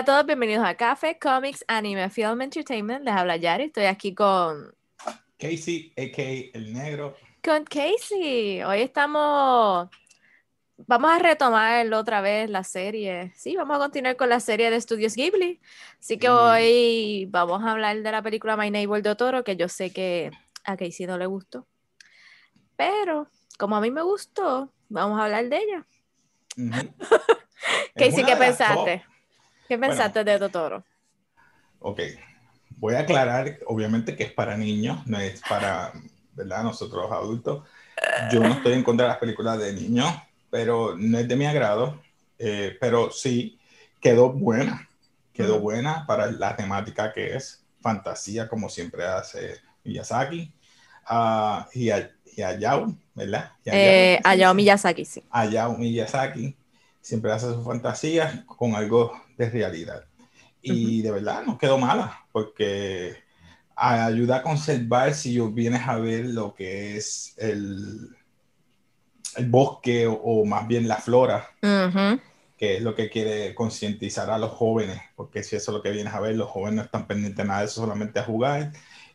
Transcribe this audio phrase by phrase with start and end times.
[0.00, 3.04] A todos, bienvenidos a Café Comics Anime Film Entertainment.
[3.04, 4.74] Les habla Yari, estoy aquí con
[5.36, 6.56] Casey, a.k.a.
[6.58, 7.18] El Negro.
[7.44, 8.62] Con Casey.
[8.62, 9.90] Hoy estamos...
[10.78, 13.30] Vamos a retomar otra vez la serie.
[13.36, 15.60] Sí, vamos a continuar con la serie de Estudios Ghibli.
[15.98, 19.92] Así que hoy vamos a hablar de la película My Neighbor Totoro, que yo sé
[19.92, 20.30] que
[20.64, 21.66] a Casey no le gustó.
[22.74, 23.28] Pero
[23.58, 25.86] como a mí me gustó, vamos a hablar de ella.
[27.94, 29.09] Casey, ¿qué pensaste?
[29.70, 30.82] ¿Qué pensaste de Totoro?
[31.78, 32.00] Ok,
[32.70, 35.92] voy a aclarar, obviamente que es para niños, no es para,
[36.32, 36.64] ¿verdad?
[36.64, 37.68] Nosotros adultos.
[38.32, 40.12] Yo no estoy en contra de las películas de niños,
[40.50, 42.02] pero no es de mi agrado.
[42.36, 43.60] Eh, pero sí,
[44.00, 44.88] quedó buena.
[45.32, 50.52] Quedó buena para la temática que es fantasía, como siempre hace Miyazaki.
[51.08, 53.52] Uh, y, a, y Hayao, ¿verdad?
[53.66, 55.22] Eh, Hayao Miyazaki, sí.
[55.30, 56.56] Hayao Miyazaki
[57.00, 60.04] siempre hace sus fantasías con algo de realidad.
[60.62, 63.16] Y de verdad no quedó mala, porque
[63.74, 68.14] ayuda a conservar si vienes a ver lo que es el,
[69.36, 71.48] el bosque o, más bien la flora,
[72.58, 75.92] que es lo que quiere concientizar a los jóvenes, porque si eso es lo que
[75.92, 78.72] vienes a ver, los jóvenes no están pendientes de nada de eso, solamente a jugar.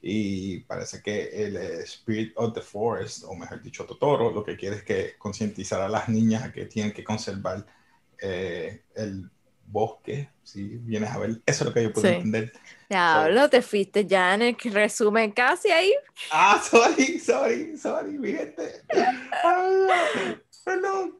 [0.08, 4.75] Y parece que el Spirit of the Forest, o mejor dicho, Totoro, lo que quiere
[4.75, 7.66] es que concientizar a las niñas a que tienen que conservar
[8.22, 9.28] eh, el
[9.66, 12.53] bosque, si vienes a ver, eso es lo que yo puedo entender.
[12.88, 15.92] Diablo, te fuiste ya en el resumen casi ahí.
[16.31, 18.83] Ah, sorry, sorry, sorry, mi gente.
[20.64, 21.20] perdón.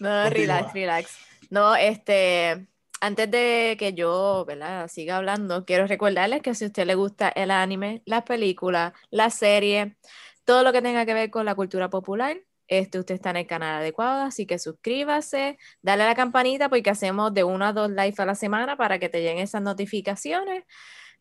[0.00, 1.10] No, relax, relax.
[1.50, 2.68] No, este,
[3.00, 4.88] antes de que yo, ¿verdad?
[4.88, 9.30] Siga hablando, quiero recordarles que si a usted le gusta el anime, las películas, la
[9.30, 9.96] serie,
[10.44, 13.46] todo lo que tenga que ver con la cultura popular, este, usted está en el
[13.46, 17.90] canal adecuado, así que suscríbase, dale a la campanita porque hacemos de uno a dos
[17.90, 20.64] lives a la semana para que te lleguen esas notificaciones.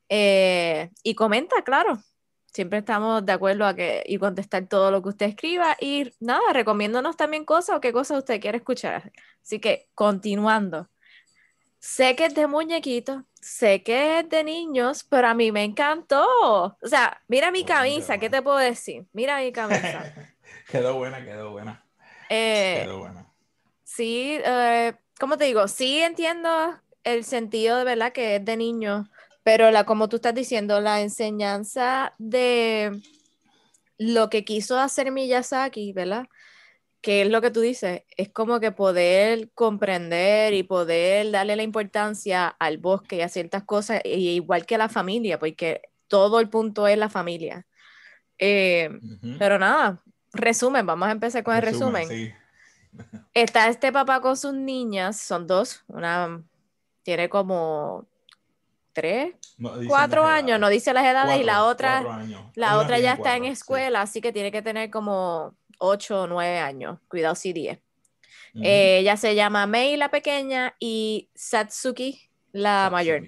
[0.10, 2.00] Eh, y comenta, claro.
[2.54, 5.78] Siempre estamos de acuerdo a que y contestar todo lo que usted escriba.
[5.80, 9.12] Y nada, recomiéndonos también cosas o qué cosas usted quiere escuchar.
[9.44, 10.90] Así que, continuando.
[11.80, 16.26] Sé que es de muñequitos, sé que es de niños, pero a mí me encantó.
[16.82, 19.06] O sea, mira mi camisa, ¿qué te puedo decir?
[19.14, 20.14] Mira mi camisa.
[20.72, 21.86] Quedó buena, quedó buena.
[22.30, 23.32] Eh, quedó buena.
[23.84, 29.10] Sí, eh, como te digo, sí entiendo el sentido de verdad que es de niño,
[29.44, 33.02] pero la, como tú estás diciendo, la enseñanza de
[33.98, 36.28] lo que quiso hacer Miyazaki, ¿verdad?
[37.08, 41.64] Que es lo que tú dices, es como que poder comprender y poder darle la
[41.64, 46.50] importancia al bosque y a ciertas cosas, igual que a la familia, porque todo el
[46.50, 47.66] punto es la familia.
[48.38, 48.90] Eh,
[49.40, 50.04] pero nada,
[50.34, 52.36] resumen, vamos a empezar con el resumen.
[53.34, 56.44] Está este papá con sus niñas, son dos, una
[57.04, 58.06] tiene como
[58.92, 59.34] tres,
[59.88, 62.04] cuatro años, no dice las edades, y la otra,
[62.54, 66.60] la otra ya está en escuela, así que tiene que tener como ocho o nueve
[66.60, 67.80] años, cuidado si diez.
[68.64, 73.24] Eh, ella se llama Mei la pequeña y Satsuki la mayor.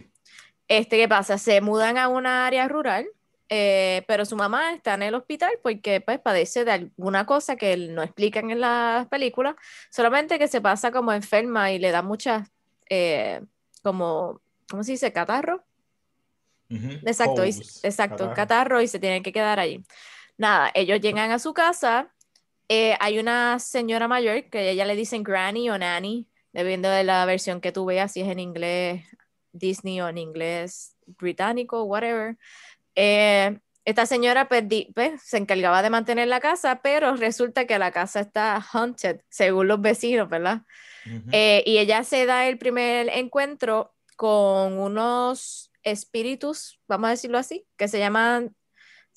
[0.68, 1.38] Este, ¿qué pasa?
[1.38, 3.08] Se mudan a una área rural
[3.52, 7.76] eh, pero su mamá está en el hospital porque pues padece de alguna cosa que
[7.76, 9.56] no explican en las películas,
[9.90, 12.48] solamente que se pasa como enferma y le da muchas,
[12.92, 13.42] eh,
[13.82, 14.40] como,
[14.70, 15.12] ¿cómo se dice?
[15.12, 15.64] Catarro.
[16.70, 18.80] Exacto, exacto, catarro.
[18.82, 19.84] y se tienen que quedar allí.
[20.38, 22.14] Nada, ellos llegan a su casa,
[22.70, 27.26] eh, hay una señora mayor que ella le dicen granny o nanny, dependiendo de la
[27.26, 29.04] versión que tú veas, si es en inglés
[29.52, 32.38] Disney o en inglés británico, whatever.
[32.94, 34.64] Eh, esta señora pues,
[34.94, 39.68] pues, se encargaba de mantener la casa, pero resulta que la casa está haunted, según
[39.68, 40.62] los vecinos, ¿verdad?
[41.32, 47.66] Eh, y ella se da el primer encuentro con unos espíritus, vamos a decirlo así,
[47.78, 48.56] que se llaman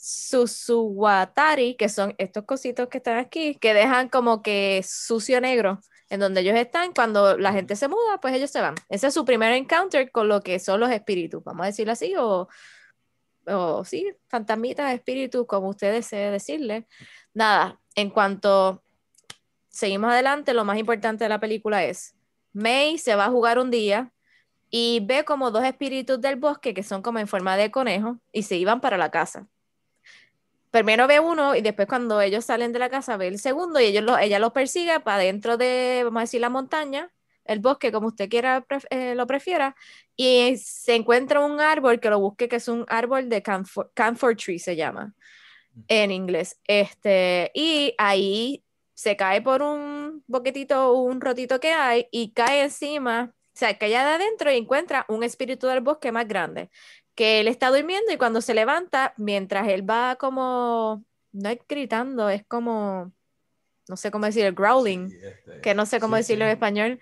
[0.05, 6.19] Susuwatari, que son estos cositos que están aquí, que dejan como que sucio negro en
[6.19, 6.93] donde ellos están.
[6.93, 8.75] Cuando la gente se muda, pues ellos se van.
[8.89, 12.15] Ese es su primer encounter con lo que son los espíritus, vamos a decirlo así,
[12.19, 12.49] o
[13.47, 16.87] o sí, fantasmitas, espíritus, como usted desee decirle.
[17.35, 18.83] Nada, en cuanto
[19.69, 22.15] seguimos adelante, lo más importante de la película es,
[22.53, 24.13] May se va a jugar un día
[24.71, 28.43] y ve como dos espíritus del bosque que son como en forma de conejo y
[28.45, 29.49] se iban para la casa.
[30.73, 33.85] Primero ve uno y después cuando ellos salen de la casa ve el segundo y
[33.85, 37.13] ellos ella los persigue para dentro de, vamos a decir, la montaña
[37.45, 39.77] el bosque, como usted quiera eh, lo prefiera,
[40.17, 44.59] y se encuentra un árbol que lo busque, que es un árbol de camphor, tree,
[44.59, 45.15] se llama
[45.89, 46.61] en inglés.
[46.67, 48.65] Este, y ahí
[48.95, 54.05] se cae por un boquetito, un rotito que hay, y cae encima sea, que ella
[54.05, 56.71] de adentro y encuentra un espíritu del bosque más grande,
[57.15, 62.31] que él está durmiendo y cuando se levanta, mientras él va como, no es gritando,
[62.31, 63.13] es como,
[63.89, 67.01] no sé cómo decir, el growling, este, que no sé cómo decirlo en español,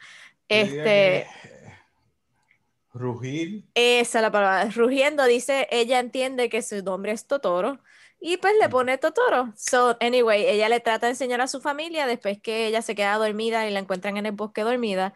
[0.49, 1.27] este...
[2.93, 3.63] Rugir.
[3.75, 4.69] Esa es la palabra.
[4.75, 7.79] Rugiendo, dice, ella entiende que su nombre es Totoro.
[8.21, 9.53] Y pues le pone Totoro.
[9.57, 13.17] So, anyway, ella le trata de enseñar a su familia después que ella se queda
[13.17, 15.15] dormida y la encuentran en el bosque dormida.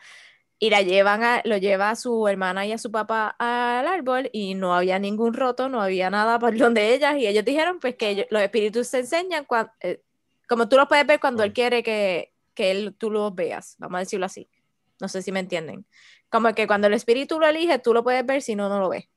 [0.58, 4.30] Y la llevan a, lo lleva a su hermana y a su papá al árbol
[4.32, 7.16] y no había ningún roto, no había nada por donde ellas.
[7.16, 10.00] Y ellos dijeron pues que los espíritus se enseñan cuando, eh,
[10.48, 13.96] como tú los puedes ver cuando él quiere que, que él, tú los veas, vamos
[13.96, 14.48] a decirlo así.
[15.00, 15.84] No sé si me entienden.
[16.30, 18.88] Como que cuando el espíritu lo elige, tú lo puedes ver, si no, no lo
[18.88, 19.08] ves.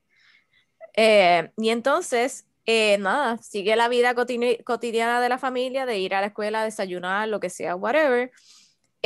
[0.96, 6.22] Eh, y entonces, eh, nada, sigue la vida cotidiana de la familia, de ir a
[6.22, 8.32] la escuela, desayunar, lo que sea, whatever.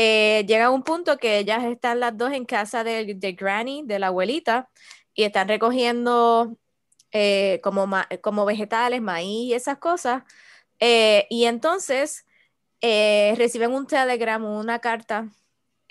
[0.04, 4.00] Eh, llega un punto que ellas están las dos en casa de, de Granny, de
[4.00, 4.70] la abuelita,
[5.14, 6.58] y están recogiendo
[7.62, 7.88] como,
[8.22, 10.24] como vegetales, maíz y esas cosas.
[10.80, 12.26] y entonces
[12.82, 15.30] reciben un telegrama, una carta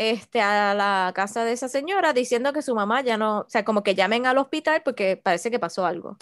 [0.01, 3.67] este, a la casa de esa señora diciendo que su mamá ya no, o sea,
[3.67, 6.17] como que llamen al hospital porque parece que pasó algo.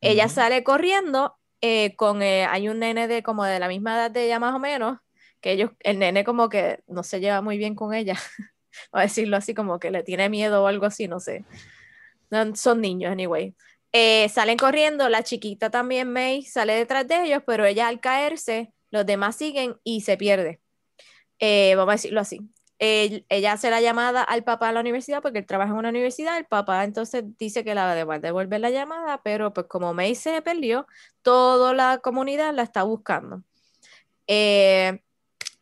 [0.00, 4.12] Ella sale corriendo eh, con, eh, hay un nene de como de la misma edad
[4.12, 4.98] de ella más o menos,
[5.46, 8.16] que ellos, el nene como que no se lleva muy bien con ella,
[8.92, 11.44] a decirlo así, como que le tiene miedo o algo así, no sé.
[12.30, 13.54] No, son niños, anyway.
[13.92, 18.72] Eh, salen corriendo, la chiquita también, May, sale detrás de ellos, pero ella al caerse,
[18.90, 20.60] los demás siguen y se pierde.
[21.40, 22.40] vamos a decirlo así
[22.78, 26.36] ella hace la llamada al papá a la universidad porque él trabaja en una universidad,
[26.36, 30.42] el papá entonces dice que la va a la llamada, pero pues como May se
[30.42, 30.86] perdió,
[31.22, 33.42] toda la comunidad la está buscando.
[34.26, 35.00] Eh,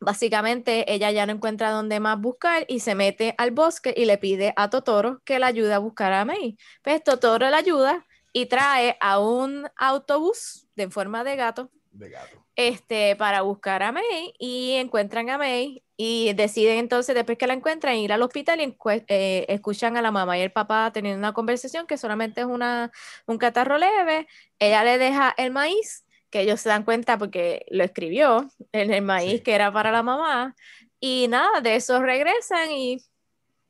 [0.04, 4.18] básicamente ella ya no encuentra dónde más buscar y se mete al bosque y le
[4.18, 6.56] pide a Totoro que la ayude a buscar a May.
[6.82, 11.70] Pues Totoro la ayuda y trae a un autobús de forma de gato.
[11.92, 12.44] De gato.
[12.56, 17.54] Este, para buscar a May y encuentran a May y deciden entonces, después que la
[17.54, 18.76] encuentran, ir al hospital y
[19.08, 22.90] eh, escuchan a la mamá y el papá teniendo una conversación que solamente es una,
[23.26, 24.26] un catarro leve.
[24.58, 26.03] Ella le deja el maíz,
[26.34, 30.02] que ellos se dan cuenta porque lo escribió en el maíz que era para la
[30.02, 30.56] mamá.
[30.98, 32.98] Y nada, de eso regresan y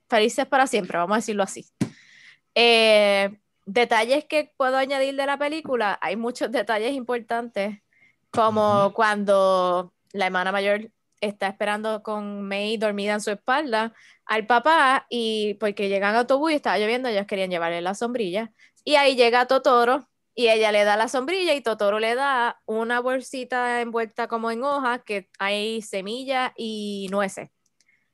[0.08, 1.66] felices para siempre, vamos a decirlo así.
[2.54, 7.82] Eh, detalles que puedo añadir de la película, hay muchos detalles importantes,
[8.30, 10.90] como cuando la hermana mayor
[11.20, 13.92] está esperando con May dormida en su espalda
[14.24, 18.52] al papá y porque llegan a autobús y estaba lloviendo, ellos querían llevarle la sombrilla
[18.84, 23.00] y ahí llega Totoro y ella le da la sombrilla y Totoro le da una
[23.00, 27.50] bolsita envuelta como en hoja que hay semillas y nueces.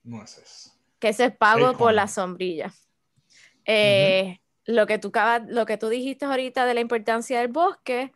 [0.03, 0.73] Nueces.
[0.99, 2.73] Que ese es pago por la sombrilla.
[3.65, 5.13] Eh, lo, que tú,
[5.49, 8.13] lo que tú dijiste ahorita de la importancia del bosque,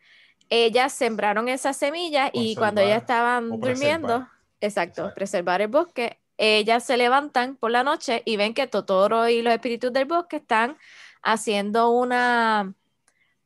[0.51, 4.27] ellas sembraron esas semillas y cuando ellas estaban durmiendo,
[4.65, 6.19] Exacto, preservar el bosque.
[6.39, 10.37] Ellas se levantan por la noche y ven que Totoro y los espíritus del bosque
[10.37, 10.79] están
[11.23, 12.75] haciendo una,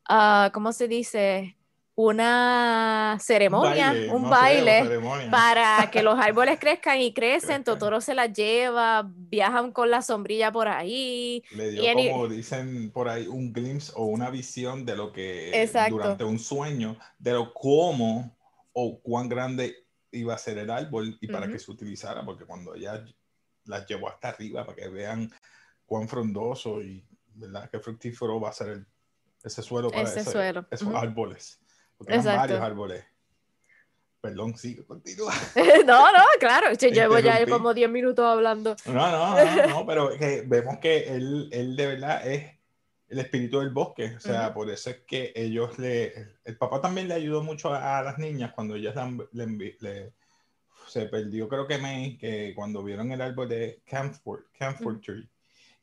[0.08, 1.56] uh, ¿cómo se dice?
[1.94, 5.00] Una ceremonia, un baile,
[5.32, 7.64] para que los árboles crezcan y crecen.
[7.64, 11.42] Totoro se las lleva, viajan con la sombrilla por ahí.
[11.50, 16.22] Le dio, como dicen por ahí, un glimpse o una visión de lo que durante
[16.22, 18.36] un sueño, de lo cómo
[18.72, 19.74] o cuán grande
[20.12, 23.04] iba a ser el árbol y para que se utilizara, porque cuando ella
[23.64, 25.30] las llevó hasta arriba para que vean
[25.84, 27.04] cuán frondoso y
[27.34, 27.68] ¿verdad?
[27.70, 28.86] qué fructífero va a ser
[29.42, 31.60] ese suelo para ese esos árboles.
[31.96, 33.04] Porque eran varios árboles.
[34.20, 35.32] Perdón, sigue, continúa.
[35.86, 38.74] no, no, claro, yo llevo ya como 10 minutos hablando.
[38.86, 40.10] No, no, no, no pero
[40.46, 42.58] vemos que él, él de verdad es
[43.08, 47.08] el espíritu del bosque, o sea, por eso es que ellos le, el papá también
[47.08, 48.94] le ayudó mucho a, las niñas cuando ellas
[49.32, 50.12] le,
[50.86, 55.28] se perdió, creo que May, que cuando vieron el árbol de Camphor, Camphor Tree,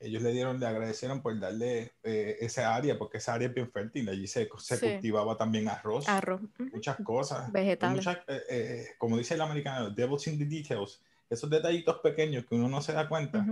[0.05, 3.71] ellos le dieron, le agradecieron por darle eh, esa área, porque esa área es bien
[3.71, 6.41] fértil, allí se, se cultivaba también arroz, arroz.
[6.71, 11.99] muchas cosas, vegetales, eh, eh, como dice el americano, devils in the details, esos detallitos
[11.99, 13.45] pequeños que uno no se da cuenta.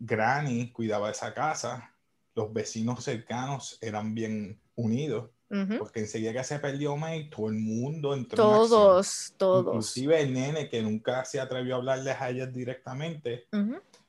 [0.00, 1.92] Granny cuidaba esa casa,
[2.34, 5.30] los vecinos cercanos eran bien unidos,
[5.78, 8.36] porque enseguida que se perdió May, todo el mundo entró.
[8.36, 9.66] Todos, todos.
[9.66, 13.48] Inclusive el nene que nunca se atrevió a hablarles a ellas directamente,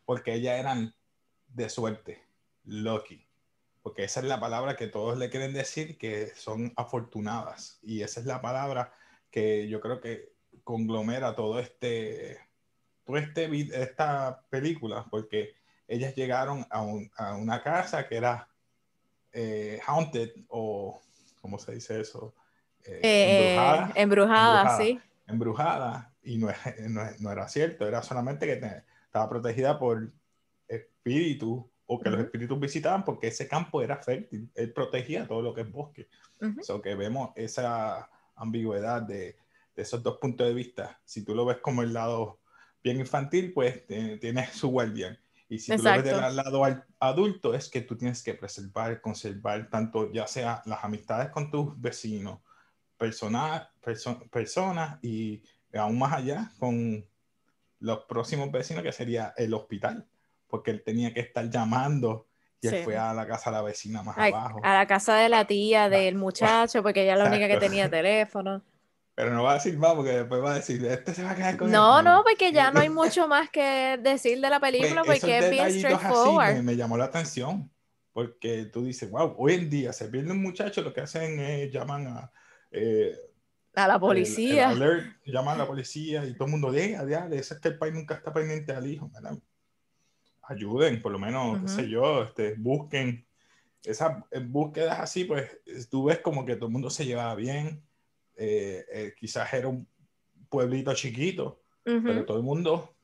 [0.09, 0.95] porque ellas eran
[1.49, 2.25] de suerte,
[2.63, 3.27] lucky.
[3.83, 7.77] Porque esa es la palabra que todos le quieren decir, que son afortunadas.
[7.83, 8.91] Y esa es la palabra
[9.29, 12.39] que yo creo que conglomera todo este,
[13.03, 15.53] todo este, esta película, porque
[15.87, 18.49] ellas llegaron a, una casa que era
[19.31, 21.03] eh, haunted o,
[21.39, 22.33] ¿cómo se dice eso?
[22.83, 24.99] Eh, embrujada, embrujada, sí.
[25.27, 26.51] Embrujada, y no,
[27.19, 30.13] no, era cierto, era solamente que estaba protegida por
[30.67, 35.53] espíritus o que los espíritus visitaban porque ese campo era fértil, él protegía todo lo
[35.53, 36.07] que es bosque.
[36.39, 39.35] Uh que vemos esa ambigüedad de,
[39.75, 41.01] de, esos dos puntos de vista.
[41.03, 42.39] Si tú lo ves como el lado
[42.83, 45.17] bien infantil, pues tienes su guardián.
[45.49, 46.63] Y si tú lo ves del lado
[46.99, 51.81] adulto, es que tú tienes que preservar, conservar tanto, ya sea las amistades con tus
[51.81, 52.39] vecinos,
[52.95, 53.67] personas,
[54.31, 55.41] personas y
[55.73, 57.03] aún más allá con
[57.79, 60.05] los próximos vecinos, que sería el hospital,
[60.47, 62.27] porque él tenía que estar llamando
[62.61, 64.59] y él fue a la casa de la vecina más abajo.
[64.63, 67.89] A la casa de la tía del muchacho, porque ella es la única que tenía
[67.89, 68.61] teléfono.
[69.15, 71.35] Pero no va a decir más porque después va a decir, este se va a
[71.35, 74.71] quedar con No, no, porque ya no hay mucho más que decir de la pues,
[74.71, 76.55] película porque es bien straightforward.
[76.55, 77.69] me, me, llamó la atención
[78.13, 81.71] porque tú dices, wow, hoy en día se pierde un muchacho, lo que hacen es
[81.71, 82.31] llaman a...
[82.71, 83.13] Eh,
[83.75, 84.73] a la policía.
[85.25, 87.93] llaman a la policía y todo el mundo, diga, ya, eso es que el país
[87.93, 89.09] nunca está pendiente al hijo.
[90.43, 93.25] Ayuden, por lo menos, qué sé yo, este, busquen.
[93.83, 95.59] Esas búsquedas así, pues
[95.89, 97.81] tú ves como que todo el mundo se llevaba bien
[98.41, 99.85] eh, eh, quizás era un
[100.47, 102.95] pueblito chiquito, pero todo el mundo...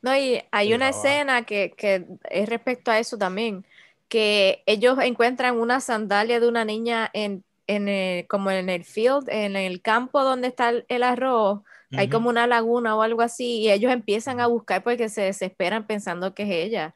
[0.00, 3.66] No, y hay una escena que, que, es respecto a eso también,
[4.08, 9.54] que ellos encuentran una sandalia de una niña en, en como en el field, en
[9.54, 11.60] el campo donde está el arroz,
[11.96, 15.86] hay como una laguna o algo así, y ellos empiezan a buscar porque se desesperan
[15.86, 16.94] pensando que es ella.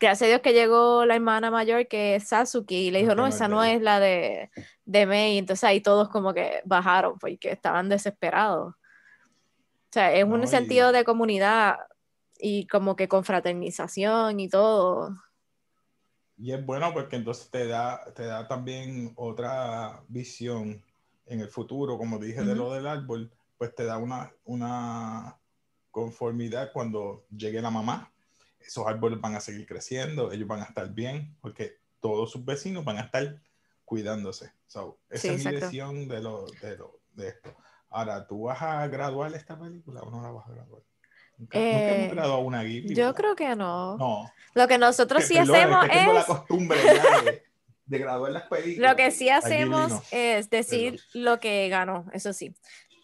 [0.00, 3.26] Gracias a Dios que llegó la hermana mayor, que es Sasuke, y le dijo, no,
[3.26, 4.50] esa no es la de,
[4.84, 5.38] de Mei.
[5.38, 8.74] Entonces ahí todos como que bajaron porque estaban desesperados.
[8.74, 11.76] O sea, es un sentido de comunidad
[12.38, 15.16] y como que confraternización y todo.
[16.42, 20.82] Y es bueno porque entonces te da, te da también otra visión
[21.26, 25.38] en el futuro, como dije, de lo del árbol pues te da una, una
[25.92, 28.12] conformidad cuando llegue la mamá.
[28.58, 32.84] Esos árboles van a seguir creciendo, ellos van a estar bien, porque todos sus vecinos
[32.84, 33.40] van a estar
[33.84, 34.52] cuidándose.
[34.66, 37.54] esa es mi visión de, lo, de, lo, de esto.
[37.88, 40.82] Ahora, ¿tú vas a graduar esta película o no la vas a graduar?
[41.42, 42.62] ¿Nunca, eh, hemos graduado una?
[42.64, 43.96] Yo creo que no.
[43.96, 44.32] No.
[44.54, 45.90] Lo que nosotros sí hacemos es...
[45.90, 47.42] Tengo la costumbre de,
[47.86, 48.90] de, graduar las películas.
[48.90, 52.54] Lo que sí hacemos es decir lo que ganó, eso sí.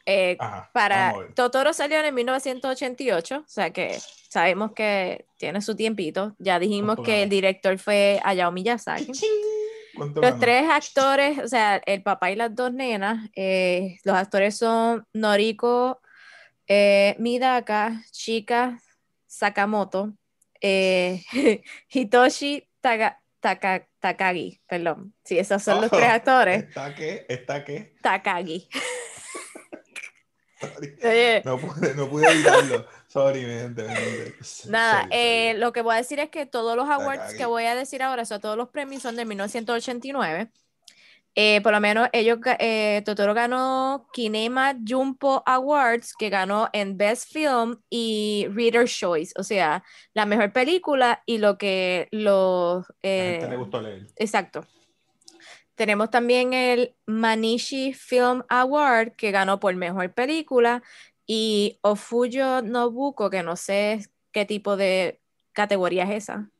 [0.06, 0.38] Eh,
[0.72, 3.98] para Totoro salió en 1988, o sea que
[4.30, 6.34] sabemos que tiene su tiempito.
[6.38, 9.12] Ya dijimos que el director fue Hayao Miyazaki.
[10.14, 15.06] Los tres actores, o sea, el papá y las dos nenas, eh, los actores son
[15.12, 16.00] Noriko
[16.68, 18.80] eh, Midaka, Chika
[19.26, 20.12] Sakamoto,
[21.90, 25.14] Hitoshi Takagi, perdón.
[25.24, 26.64] Sí, esos son los tres actores.
[26.64, 27.26] ¿Está qué?
[27.28, 27.94] ¿Está qué?
[28.02, 28.68] Takagi.
[31.44, 32.84] No pude, no pude evitarlo.
[33.06, 33.86] Sorry, mente,
[34.68, 37.74] Nada, eh, lo que voy a decir es que todos los awards que voy a
[37.74, 40.50] decir ahora, son todos los premios son de 1989.
[41.40, 47.32] Eh, por lo menos ellos, eh, Totoro ganó Kinema Jumpo Awards, que ganó en Best
[47.32, 52.84] Film y Reader's Choice, o sea, la mejor película y lo que los...
[53.04, 54.08] Eh, le gustó leer.
[54.16, 54.66] Exacto.
[55.76, 60.82] Tenemos también el Manishi Film Award, que ganó por mejor película,
[61.24, 65.20] y Ofuyo Nobuko, que no sé qué tipo de
[65.52, 66.50] categoría es esa.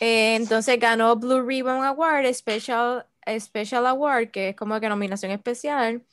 [0.00, 3.06] Eh, entonces ganó Blue Ribbon Award, Special,
[3.38, 6.04] Special Award, que es como que nominación especial.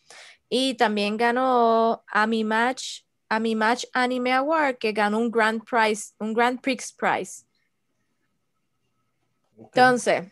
[0.49, 6.33] Y también ganó Ami Match, Ami Match Anime Award, que ganó un Grand Prize, un
[6.33, 7.45] Grand Prix Prize.
[9.57, 10.31] Entonces,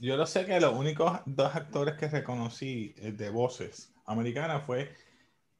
[0.00, 4.94] yo no sé que los únicos dos actores que reconocí eh, de voces americanas fue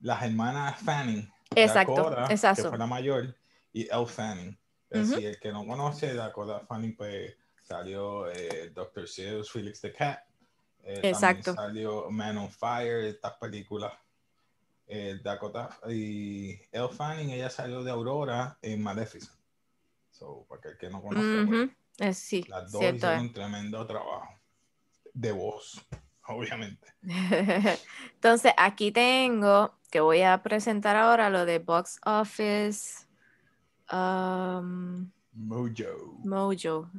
[0.01, 1.31] las hermanas Fanning.
[1.55, 3.37] Exacto, que fue la mayor,
[3.73, 4.59] y Elle Fanning.
[4.91, 9.93] Es decir, el que no conoce, Dakota Fanning, pues salió eh, Doctor Seuss, Felix the
[9.93, 10.21] Cat.
[10.85, 11.55] Eh, Exacto.
[11.55, 13.93] salió Man on Fire, estas películas.
[15.23, 19.33] Dakota y Elle Fanning, ella salió de Aurora en Maleficent.
[20.11, 24.39] So, para el que no conoce, pues, eh, sí, Las dos hicieron un tremendo trabajo
[25.15, 25.81] de voz,
[26.27, 26.89] obviamente.
[28.15, 33.07] Entonces, aquí tengo que voy a presentar ahora lo de Box Office
[33.93, 36.21] um, Mojo.
[36.25, 36.91] Mojo.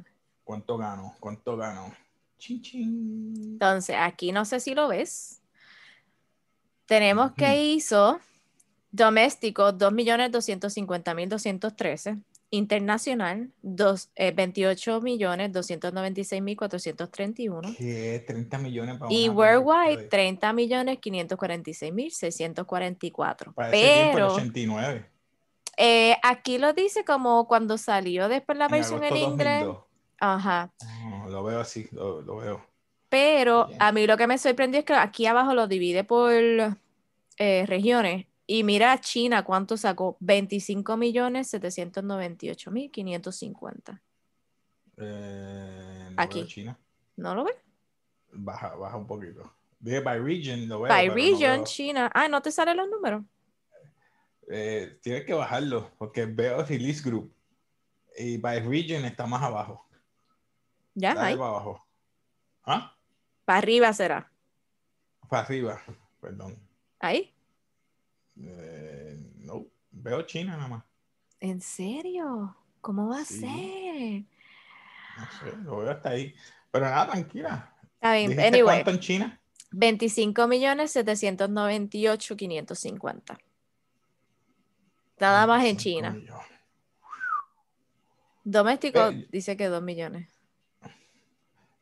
[0.44, 1.14] ¿Cuánto gano?
[1.20, 1.92] ¿Cuánto gano?
[2.38, 3.32] Chin, chin.
[3.52, 5.40] Entonces, aquí no sé si lo ves.
[6.86, 8.20] Tenemos que hizo
[8.90, 12.20] doméstico 2.250.213
[12.50, 13.50] internacional,
[14.14, 17.74] eh, 28 millones 296 mil 431.
[17.76, 18.22] ¿Qué?
[18.26, 23.52] 30 millones para Y worldwide, película de- 30 millones 546 mil 644.
[23.54, 25.06] Para ese tiempo, el Pero 89.
[25.76, 29.64] eh, aquí lo dice como cuando salió después la en versión en inglés.
[29.64, 29.83] 2002.
[30.18, 30.72] Ajá.
[31.06, 32.66] Oh, lo veo así, lo, lo veo.
[33.08, 33.82] Pero Bien.
[33.82, 38.26] a mí lo que me sorprendió es que aquí abajo lo divide por eh, regiones.
[38.46, 44.02] Y mira China cuánto sacó, 25 millones 798 mil 550.
[44.96, 46.46] Eh, no Aquí.
[46.46, 46.78] China.
[47.16, 47.56] ¿No lo ves?
[48.32, 49.52] Baja, baja un poquito.
[49.78, 50.88] Dije by region, lo veo.
[50.92, 51.64] By no region.
[51.64, 52.10] China.
[52.14, 53.22] Ah, ¿no te salen los números?
[54.50, 57.32] Eh, tienes que bajarlo porque veo release group
[58.18, 59.86] y by region está más abajo.
[60.94, 61.36] Ya, Dale ahí.
[61.36, 61.86] para abajo.
[62.64, 62.96] ¿Ah?
[63.44, 64.30] Para arriba será.
[65.28, 65.82] Para arriba,
[66.20, 66.56] perdón.
[67.00, 67.34] Ahí.
[68.40, 70.84] Eh, no, veo China nada más.
[71.40, 72.56] ¿En serio?
[72.80, 73.36] ¿Cómo va Sí.
[73.36, 74.24] a ser?
[75.16, 76.34] No sé, lo veo hasta ahí.
[76.70, 77.74] Pero nada, tranquila.
[77.94, 78.30] Está bien.
[78.30, 79.40] ¿Dijiste Anyway, cuánto en China?
[79.72, 83.38] 25 millones 798 550.
[85.20, 86.10] Nada más en 25 China.
[86.10, 86.46] millones.
[88.44, 90.28] Doméstico dice que 2 millones.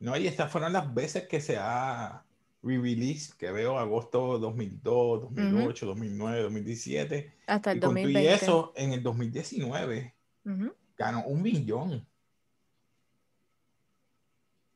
[0.02, 2.25] No, y estas fueron las veces que se ha
[2.64, 7.32] re-release, que veo agosto 2002, 2008, 2009, 2017.
[7.47, 8.35] Hasta el Y con todo y 2020.
[8.44, 10.75] eso, en el 2019 Ujú.
[10.97, 12.04] ganó un millón.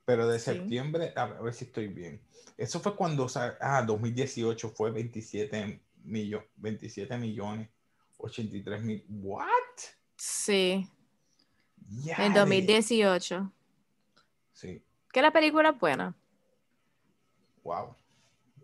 [0.05, 0.45] Pero de Sí.
[0.47, 2.21] septiembre, a ver, a ver si estoy bien.
[2.57, 3.27] Eso fue cuando,
[3.61, 7.69] ah, 2018 fue 27, millo- 27 millones,
[8.19, 9.05] 83 mil.
[9.09, 9.47] ¿What?
[10.17, 10.89] Sí,
[12.05, 13.53] Ya en de- 2018.
[14.53, 14.83] Sí,
[15.17, 16.15] Que la película es buena.
[17.65, 17.97] wow.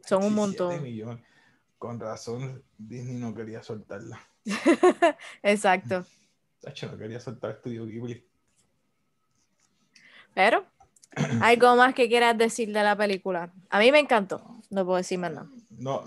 [0.05, 0.83] Son un 27 montón.
[0.83, 1.25] millones.
[1.79, 4.21] Con razón, Disney no quería soltarla.
[5.43, 6.05] Exacto.
[6.61, 8.23] Tacho, no quería soltar Studio Ghibli.
[10.35, 10.67] Pero,
[11.41, 13.51] ¿algo más que quieras decir de la película?
[13.71, 14.45] A mí me encantó.
[14.69, 15.49] No puedo decir más nada.
[15.71, 16.05] No,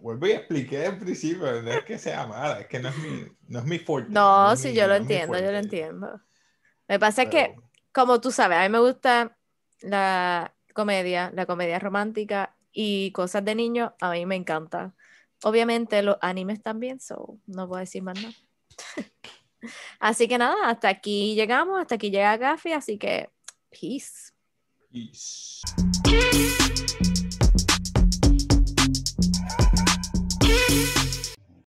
[0.00, 3.26] volví y expliqué al principio, no es que sea mala, es que no es mi,
[3.48, 4.12] no es mi fuerte.
[4.12, 6.20] No, sí, mi- yo lo no entiendo, yo lo entiendo.
[6.86, 9.36] Que pasa es que, Pero- como tú sabes, a mí me gusta
[9.80, 14.94] la comedia, la comedia romántica y cosas de niños, a mí me encanta.
[15.44, 18.34] Obviamente los animes también, so no puedo decir más nada.
[20.00, 23.30] Así que nada, hasta aquí llegamos, hasta aquí llega Gafi, así que.
[23.70, 24.32] Peace.